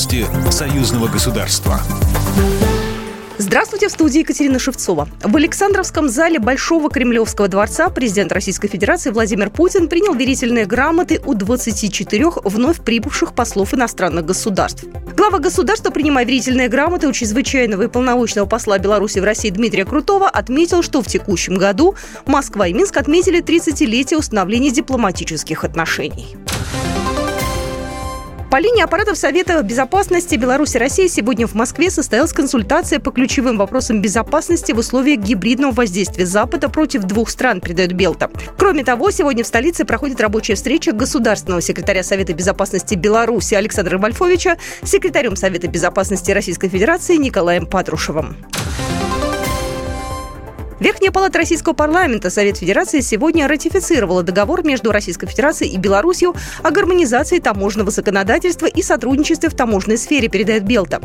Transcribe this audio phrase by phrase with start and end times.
[0.00, 1.78] Новости союзного государства.
[3.36, 5.06] Здравствуйте, в студии Екатерина Шевцова.
[5.22, 11.34] В Александровском зале Большого Кремлевского дворца президент Российской Федерации Владимир Путин принял верительные грамоты у
[11.34, 14.84] 24 вновь прибывших послов иностранных государств.
[15.14, 20.30] Глава государства, принимая верительные грамоты у чрезвычайного и полномочного посла Беларуси в России Дмитрия Крутого,
[20.30, 21.94] отметил, что в текущем году
[22.24, 26.38] Москва и Минск отметили 30-летие установления дипломатических отношений.
[28.50, 33.56] По линии аппаратов Совета безопасности Беларуси и России сегодня в Москве состоялась консультация по ключевым
[33.56, 38.28] вопросам безопасности в условиях гибридного воздействия Запада против двух стран, передает Белта.
[38.58, 44.56] Кроме того, сегодня в столице проходит рабочая встреча государственного секретаря Совета безопасности Беларуси Александра Вольфовича
[44.82, 48.36] с секретарем Совета безопасности Российской Федерации Николаем Патрушевым.
[50.80, 56.70] Верхняя палата Российского парламента Совет Федерации сегодня ратифицировала договор между Российской Федерацией и Беларусью о
[56.70, 61.02] гармонизации таможенного законодательства и сотрудничестве в таможенной сфере, передает Белта.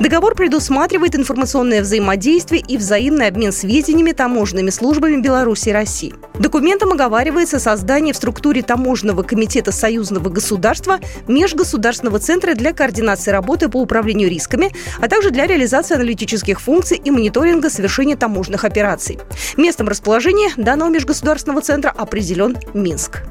[0.00, 6.14] Договор предусматривает информационное взаимодействие и взаимный обмен сведениями таможенными службами Беларуси и России.
[6.38, 13.76] Документом оговаривается создание в структуре таможенного комитета союзного государства Межгосударственного центра для координации работы по
[13.76, 19.17] управлению рисками, а также для реализации аналитических функций и мониторинга совершения таможенных операций.
[19.56, 23.22] Местом расположения данного межгосударственного центра определен Минск.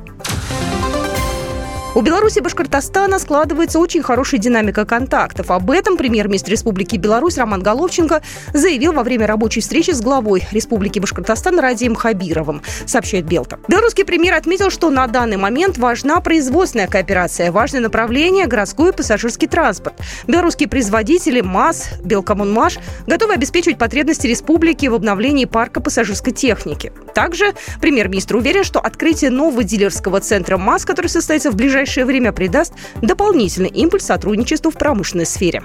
[1.96, 5.50] У Беларуси и Башкортостана складывается очень хорошая динамика контактов.
[5.50, 8.22] Об этом премьер-министр Республики Беларусь Роман Головченко
[8.54, 13.58] заявил во время рабочей встречи с главой Республики Башкортостан Радием Хабировым, сообщает Белта.
[13.68, 19.48] Белорусский премьер отметил, что на данный момент важна производственная кооперация, важное направление– городской и пассажирский
[19.48, 19.96] транспорт.
[20.28, 26.92] Белорусские производители МАЗ, Белкоммунмаш готовы обеспечивать потребности республики в обновлении парка пассажирской техники.
[27.16, 32.34] Также премьер-министр уверен, что открытие нового дилерского центра МАЗ, который состоится в ближайшее ближайшее время
[32.34, 35.64] придаст дополнительный импульс сотрудничеству в промышленной сфере.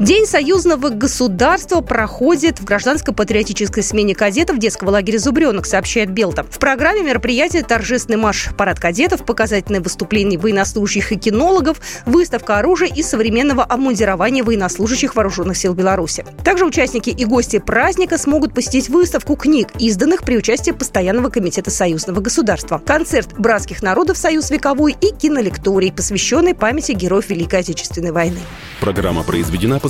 [0.00, 6.42] День союзного государства проходит в гражданско-патриотической смене кадетов детского лагеря «Зубренок», сообщает Белта.
[6.42, 13.02] В программе мероприятия торжественный марш парад кадетов, показательные выступления военнослужащих и кинологов, выставка оружия и
[13.02, 16.24] современного обмундирования военнослужащих вооруженных сил Беларуси.
[16.44, 22.20] Также участники и гости праздника смогут посетить выставку книг, изданных при участии Постоянного комитета союзного
[22.20, 28.38] государства, концерт братских народов «Союз вековой» и кинолекторий, посвященный памяти героев Великой Отечественной войны.
[28.80, 29.89] Программа произведена по